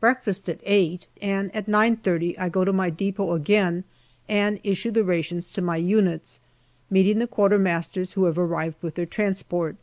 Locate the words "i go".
2.38-2.62